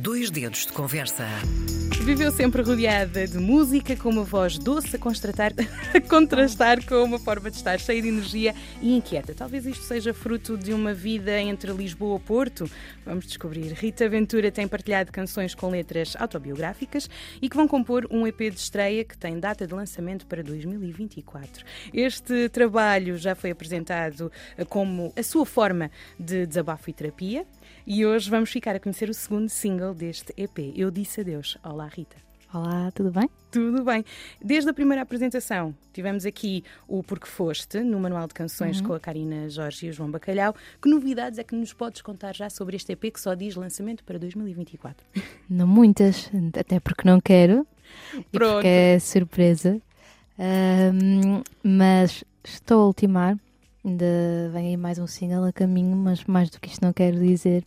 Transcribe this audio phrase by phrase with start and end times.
[0.00, 1.26] Dois dedos de conversa.
[2.08, 5.52] Viveu sempre rodeada de música, com uma voz doce a, contrastar,
[5.94, 9.34] a contrastar com uma forma de estar cheia de energia e inquieta.
[9.34, 12.64] Talvez isto seja fruto de uma vida entre Lisboa e Porto.
[13.04, 13.74] Vamos descobrir.
[13.74, 17.10] Rita Ventura tem partilhado canções com letras autobiográficas
[17.42, 21.62] e que vão compor um EP de estreia que tem data de lançamento para 2024.
[21.92, 24.32] Este trabalho já foi apresentado
[24.70, 27.44] como a sua forma de desabafo e terapia
[27.86, 31.56] e hoje vamos ficar a conhecer o segundo single deste EP, Eu Disse Adeus.
[31.64, 31.97] Olá, Rita.
[32.52, 33.28] Olá, tudo bem?
[33.50, 34.04] Tudo bem.
[34.42, 38.86] Desde a primeira apresentação, tivemos aqui o Porque Foste, no Manual de Canções uhum.
[38.86, 40.54] com a Karina Jorge e o João Bacalhau.
[40.80, 44.02] Que novidades é que nos podes contar já sobre este EP que só diz lançamento
[44.04, 45.04] para 2024?
[45.48, 47.66] Não muitas, até porque não quero.
[48.12, 48.26] Pronto.
[48.32, 49.80] E porque é surpresa.
[50.38, 53.36] Um, mas estou a ultimar.
[53.84, 57.18] Ainda vem aí mais um single a caminho, mas mais do que isto não quero
[57.18, 57.64] dizer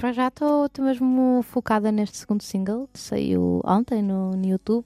[0.00, 4.82] para já estou mesmo focada neste segundo single, que saiu ontem no, no YouTube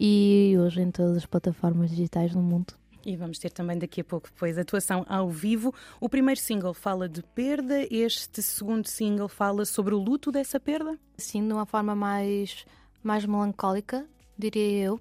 [0.00, 2.72] e hoje em todas as plataformas digitais do mundo.
[3.04, 5.74] E vamos ter também daqui a pouco depois atuação ao vivo.
[6.00, 10.98] O primeiro single fala de perda, este segundo single fala sobre o luto dessa perda?
[11.18, 12.64] Sim, de uma forma mais,
[13.02, 14.06] mais melancólica,
[14.38, 15.00] diria eu.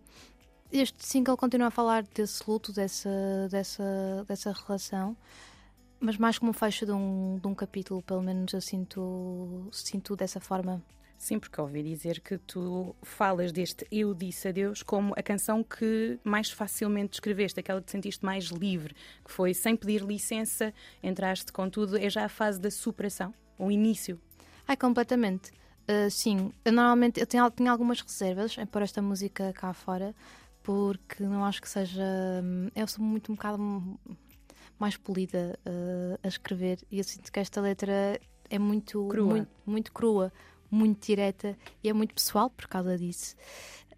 [0.69, 5.16] Este single continua a falar desse luto, dessa, dessa, dessa relação
[6.00, 10.16] mas mais como um fecho de um, de um capítulo, pelo menos eu sinto, sinto
[10.16, 10.82] dessa forma.
[11.18, 16.20] Sim, porque ouvi dizer que tu falas deste Eu Disse Adeus como a canção que
[16.24, 18.94] mais facilmente escreveste, aquela que te sentiste mais livre,
[19.24, 23.72] que foi sem pedir licença, entraste com tudo, é já a fase da superação, o
[23.72, 24.20] início.
[24.68, 25.52] Ai, completamente.
[25.88, 30.14] Uh, sim, eu normalmente eu tenho, tenho algumas reservas em pôr esta música cá fora,
[30.64, 32.04] porque não acho que seja.
[32.44, 33.59] Hum, eu sou muito um bocado
[34.80, 39.28] mais polida uh, a escrever e eu sinto que esta letra é muito crua.
[39.28, 40.34] Muito, muito crua,
[40.70, 43.36] muito direta e é muito pessoal por causa disso.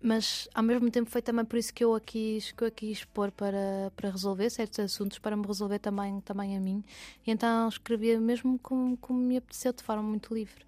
[0.01, 2.71] Mas ao mesmo tempo foi também por isso que eu a quis, que eu a
[2.71, 6.83] quis pôr para, para resolver certos assuntos, para me resolver também, também a mim.
[7.25, 10.65] E então escrevia mesmo como, como me apeteceu, de forma muito livre.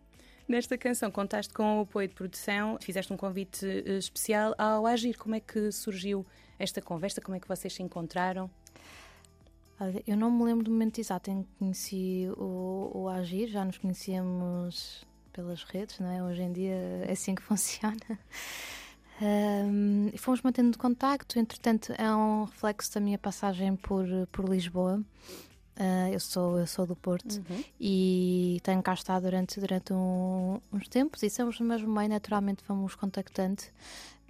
[0.48, 5.16] Nesta canção contaste com o apoio de produção, fizeste um convite uh, especial ao Agir.
[5.16, 6.26] Como é que surgiu
[6.58, 7.22] esta conversa?
[7.22, 8.50] Como é que vocês se encontraram?
[10.06, 13.78] Eu não me lembro do momento exato em que conheci o, o Agir, já nos
[13.78, 16.24] conhecíamos pelas redes, não é?
[16.24, 16.76] Hoje em dia
[17.08, 18.20] é assim que funciona.
[19.22, 25.04] Um, e fomos mantendo contacto, entretanto, é um reflexo da minha passagem por, por Lisboa.
[25.78, 27.64] Uh, eu, sou, eu sou do Porto uhum.
[27.80, 32.64] e tenho cá estado durante, durante um, uns tempos e somos no mesmo meio, naturalmente
[32.68, 33.64] vamos contactando.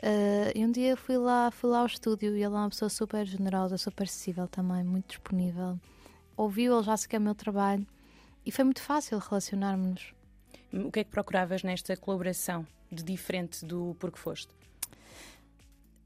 [0.01, 2.87] Uh, e um dia fui lá, fui lá ao estúdio e ele é uma pessoa
[2.87, 5.77] super generosa, super acessível também, muito disponível.
[6.37, 7.85] Ouviu, ele já se quer o meu trabalho
[8.45, 10.13] e foi muito fácil relacionarmos-nos.
[10.71, 14.53] O que é que procuravas nesta colaboração de diferente do Porque Foste?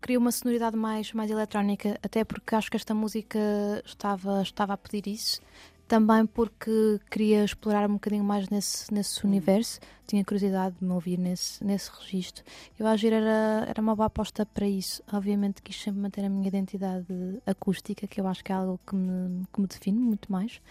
[0.01, 3.39] Queria uma sonoridade mais, mais eletrónica, até porque acho que esta música
[3.85, 5.39] estava, estava a pedir isso
[5.87, 11.17] também porque queria explorar um bocadinho mais nesse, nesse universo, tinha curiosidade de me ouvir
[11.17, 12.43] nesse, nesse registro.
[12.79, 15.03] Eu agir era, era uma boa aposta para isso.
[15.11, 17.05] Obviamente quis sempre manter a minha identidade
[17.45, 20.61] acústica, que eu acho que é algo que me, que me define muito mais,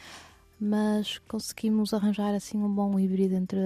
[0.60, 3.58] mas conseguimos arranjar assim um bom híbrido entre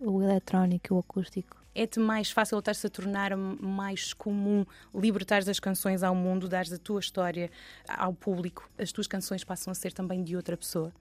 [0.00, 4.64] o eletrónico e o acústico é-te mais fácil estar-se a tornar mais comum
[4.94, 7.50] libertar as canções ao mundo, dares a tua história
[7.88, 8.68] ao público?
[8.78, 10.92] As tuas canções passam a ser também de outra pessoa?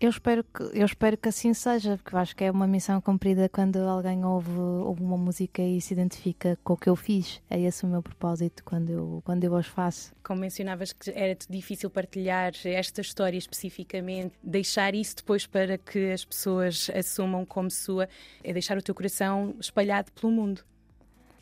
[0.00, 3.00] Eu espero, que, eu espero que assim seja, porque eu acho que é uma missão
[3.00, 7.40] cumprida quando alguém ouve, ouve uma música e se identifica com o que eu fiz.
[7.48, 10.12] É esse o meu propósito quando eu, quando eu as faço.
[10.22, 16.24] Como mencionavas que era-te difícil partilhar esta história especificamente, deixar isso depois para que as
[16.24, 18.08] pessoas assumam como sua,
[18.42, 20.62] é deixar o teu coração espalhado pelo mundo.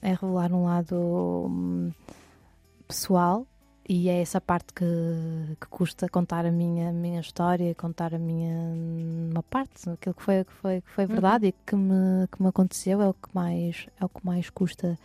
[0.03, 0.97] É revelar um lado
[1.49, 1.91] hum,
[2.87, 3.47] pessoal
[3.89, 4.85] e é essa parte que,
[5.61, 8.55] que custa contar a minha, minha história, contar a minha
[9.31, 11.49] uma parte, aquilo que foi, que foi, que foi verdade uhum.
[11.49, 14.99] e que me, que me aconteceu é o que mais é o que mais custa.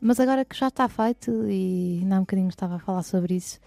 [0.00, 3.34] Mas agora que já está feito, e ainda há um bocadinho estava a falar sobre
[3.34, 3.58] isso,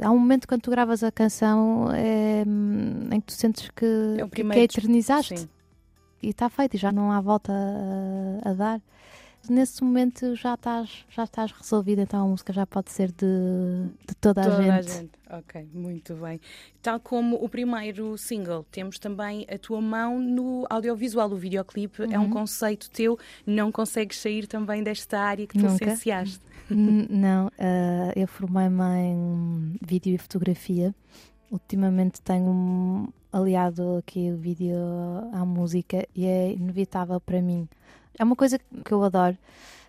[0.00, 3.86] há um momento quando tu gravas a canção é, em que tu sentes que,
[4.18, 5.40] é que, que eternizaste.
[5.40, 5.48] Sim.
[6.22, 8.80] E está feito, e já não há volta a, a dar
[9.48, 14.14] nesse momento já estás, já estás resolvida, então a música já pode ser de, de
[14.20, 14.90] toda, toda a, gente.
[14.90, 15.10] a gente.
[15.30, 16.40] Ok, muito bem.
[16.82, 21.30] Tal como o primeiro single, temos também a tua mão no audiovisual.
[21.30, 22.12] O videoclipe uhum.
[22.12, 22.30] é um uhum.
[22.30, 25.84] conceito teu, não consegues sair também desta área que tu Nunca.
[25.84, 26.40] licenciaste.
[26.70, 30.94] não, uh, eu formei-me em vídeo e fotografia.
[31.50, 34.76] Ultimamente tenho aliado aqui o vídeo
[35.32, 37.68] à música e é inevitável para mim.
[38.18, 39.36] É uma coisa que eu adoro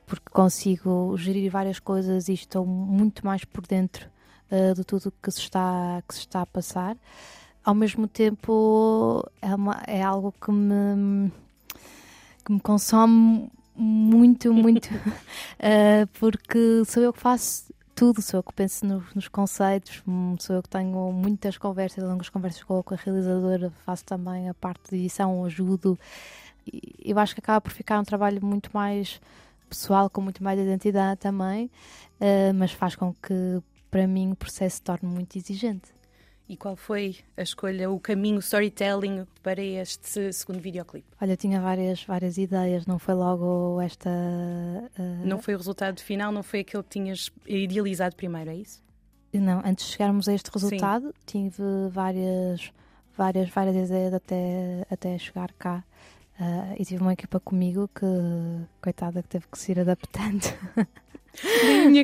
[0.06, 4.10] porque consigo gerir várias coisas e estou muito mais por dentro
[4.52, 6.98] uh, de tudo que se está que se está a passar.
[7.64, 11.32] Ao mesmo tempo é, uma, é algo que me
[12.46, 18.54] que me consome muito, muito, uh, porque sou eu que faço tudo, sou eu que
[18.54, 22.94] penso no, nos conceitos, hum, sou eu que tenho muitas conversas, longas conversas com, com
[22.94, 25.98] a realizadora, faço também a parte de edição, ajudo.
[27.04, 29.20] Eu acho que acaba por ficar um trabalho muito mais
[29.70, 34.78] pessoal, com muito mais identidade também, uh, mas faz com que, para mim, o processo
[34.78, 35.92] se torne muito exigente.
[36.48, 41.08] E qual foi a escolha, o caminho, o storytelling para este segundo videoclipe?
[41.20, 44.10] Olha, tinha várias, várias ideias, não foi logo esta.
[44.10, 45.26] Uh...
[45.26, 48.84] Não foi o resultado final, não foi aquele que tinhas idealizado primeiro, é isso?
[49.34, 51.50] Não, antes de chegarmos a este resultado, Sim.
[51.50, 52.72] tive várias,
[53.18, 55.84] várias, várias ideias até, até chegar cá.
[56.44, 58.06] Uh, e tive uma equipa comigo que,
[58.82, 60.44] coitada, que teve que se ir adaptando.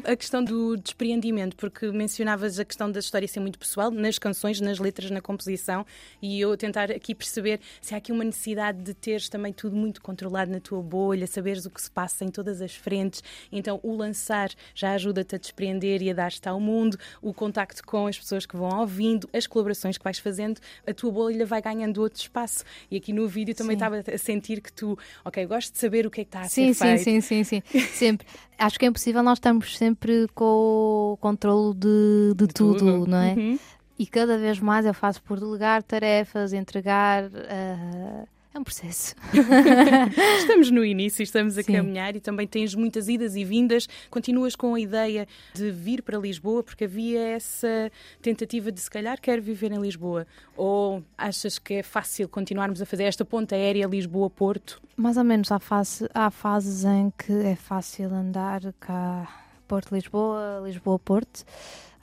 [0.06, 4.60] a questão do despreendimento, porque mencionavas a questão da história ser muito pessoal, nas canções,
[4.60, 5.86] nas letras, na composição,
[6.22, 10.02] e eu tentar aqui perceber se há aqui uma necessidade de teres também tudo muito
[10.02, 13.24] controlado na tua bolha, saberes o que se passa em todas as frentes.
[13.52, 18.08] Então, o lançar já ajuda-te a despreender e a dar-te ao mundo, o contacto com
[18.08, 22.02] as pessoas que vão ouvindo, as colaborações que vais fazendo, a tua bolha vai ganhando
[22.02, 22.64] outro espaço.
[22.90, 23.84] E aqui no vídeo também sim.
[23.84, 26.50] estava a sentir que tu, ok, gosto de saber o que é que está a
[26.50, 27.04] sim, ser sim, feito.
[27.04, 28.28] Sim, sim, sim, sempre.
[28.60, 33.08] Acho que é impossível nós estamos sempre com o controle de, de, de tudo, tudo,
[33.08, 33.34] não é?
[33.34, 33.60] Uhum.
[33.98, 37.24] E cada vez mais eu faço por delegar tarefas, entregar.
[37.26, 39.14] Uh, é um processo.
[40.40, 41.74] estamos no início, estamos a Sim.
[41.74, 43.88] caminhar e também tens muitas idas e vindas.
[44.10, 47.92] Continuas com a ideia de vir para Lisboa, porque havia essa
[48.22, 50.26] tentativa de se calhar quer viver em Lisboa.
[50.58, 54.82] Ou achas que é fácil continuarmos a fazer esta ponta aérea Lisboa-Porto?
[54.98, 55.52] Mais ou menos.
[55.52, 59.28] Há, fase, há fases em que é fácil andar cá
[59.68, 61.46] Porto-Lisboa, Lisboa-Porto.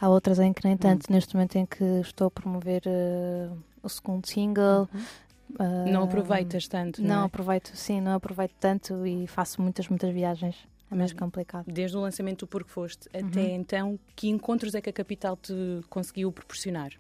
[0.01, 1.11] Há outras em que nem tanto.
[1.11, 1.15] Hum.
[1.15, 4.89] Neste momento em que estou a promover uh, o segundo single.
[4.95, 5.26] Uhum
[5.59, 7.27] Uh, não aproveitas tanto, não, não é?
[7.27, 10.57] aproveito, sim, não aproveito tanto e faço muitas, muitas viagens.
[10.91, 11.65] É mais complicado.
[11.67, 13.27] Desde o lançamento do Porque Foste uhum.
[13.27, 15.53] até então, que encontros é que a capital te
[15.89, 16.93] conseguiu proporcionar?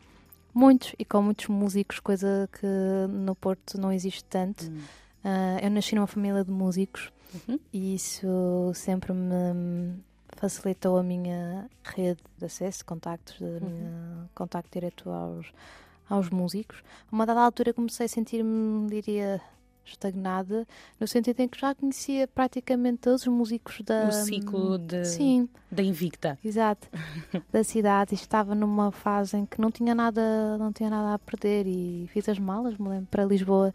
[0.52, 2.66] Muitos, e com muitos músicos, coisa que
[3.10, 4.64] no Porto não existe tanto.
[4.64, 4.78] Uhum.
[5.24, 7.58] Uh, eu nasci numa família de músicos uhum.
[7.72, 9.94] e isso sempre me
[10.36, 13.60] facilitou a minha rede de acesso, contactos, de uhum.
[13.60, 15.52] minha contacto direto aos,
[16.08, 16.82] aos músicos.
[17.10, 19.40] A uma dada altura comecei a sentir-me, diria,
[19.84, 20.66] estagnada,
[20.98, 24.08] no sentido em que já conhecia praticamente todos os músicos da...
[24.08, 25.04] O ciclo de...
[25.04, 25.48] Sim.
[25.70, 26.38] da Invicta.
[26.44, 26.88] Exato.
[27.52, 28.14] da cidade.
[28.14, 32.08] E estava numa fase em que não tinha nada, não tinha nada a perder e
[32.12, 33.72] fiz as malas, me lembro, para Lisboa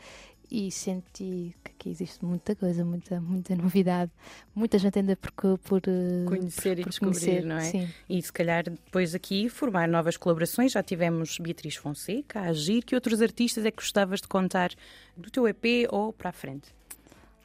[0.51, 4.11] e senti que aqui existe muita coisa, muita, muita novidade,
[4.53, 7.61] muita gente ainda por, por eh, conhecer por, e descobrir, conhecer, não é?
[7.61, 7.89] Sim.
[8.09, 10.73] E se calhar depois aqui formar novas colaborações.
[10.73, 12.83] Já tivemos Beatriz Fonseca, Agir.
[12.83, 14.71] Que outros artistas é que gostavas de contar
[15.15, 16.73] do teu EP ou para a frente?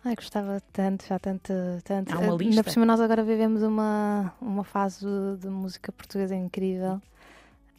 [0.04, 1.52] Ai, gostava tanto, já tanto,
[1.84, 2.12] tanto.
[2.12, 2.50] Há uma lista.
[2.50, 5.06] Ainda por cima nós agora vivemos uma, uma fase
[5.40, 7.00] de música portuguesa incrível.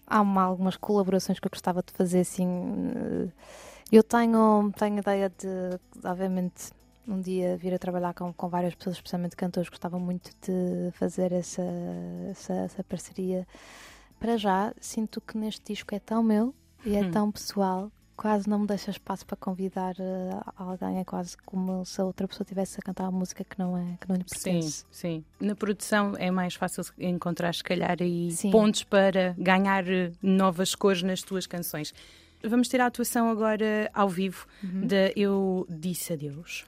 [0.06, 2.48] Há uma, algumas colaborações que eu gostava de fazer assim
[2.96, 3.28] eh,
[3.92, 6.72] eu tenho, tenho ideia de, obviamente,
[7.08, 11.32] um dia vir a trabalhar com, com várias pessoas, especialmente cantores, gostava muito de fazer
[11.32, 11.64] essa,
[12.30, 13.48] essa, essa parceria.
[14.20, 16.54] Para já, sinto que neste disco é tão meu
[16.86, 17.12] e é hum.
[17.12, 22.02] tão pessoal, quase não me deixa espaço para convidar uh, alguém, é quase como se
[22.02, 24.80] a outra pessoa estivesse a cantar uma música que não é que não lhe pertence.
[24.80, 25.26] Sim, sim.
[25.40, 28.50] Na produção é mais fácil encontrar, se calhar, aí sim.
[28.50, 31.94] pontos para ganhar eh, novas cores nas tuas canções.
[32.48, 34.88] Vamos ter a atuação agora ao vivo uhum.
[34.88, 36.66] da Eu Disse Adeus.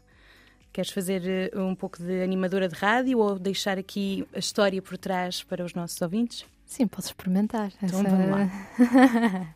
[0.71, 4.98] Queres fazer eh, um pouco de animadora de rádio ou deixar aqui a história por
[4.98, 6.45] trás para os nossos ouvintes?
[6.65, 7.71] Sim, posso experimentar.
[7.81, 8.09] Então essa...
[8.09, 9.55] vamos lá.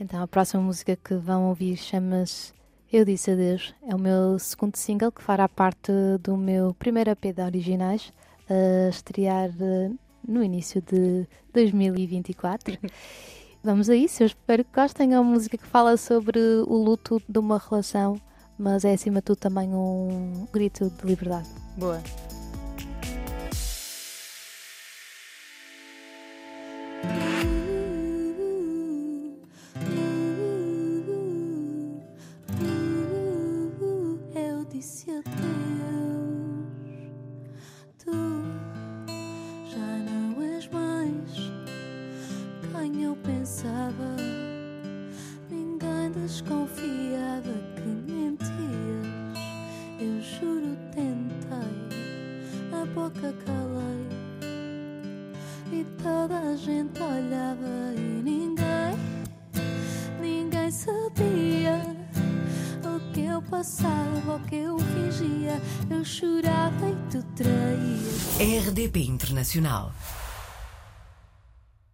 [0.00, 2.52] então, a próxima música que vão ouvir chama-se
[2.92, 3.72] Eu Disse Adeus.
[3.88, 8.12] É o meu segundo single que fará parte do meu primeiro EP de originais,
[8.50, 9.90] a estrear eh,
[10.26, 12.78] no início de 2024.
[13.64, 15.14] Vamos a isso, eu espero que gostem.
[15.14, 18.20] É uma música que fala sobre o luto de uma relação,
[18.58, 21.48] mas é acima de tudo também um grito de liberdade.
[21.78, 22.02] Boa.
[34.74, 35.13] pensava, me
[46.24, 48.48] desconfiava que mentias.
[50.00, 54.08] Eu juro, tentei, a boca calei.
[55.70, 58.96] E toda a gente olhava e ninguém,
[60.20, 61.82] ninguém sabia
[62.84, 65.60] o que eu passava, o que eu fingia.
[65.90, 68.38] Eu chorava e tu traías.
[68.40, 69.92] RDP Internacional.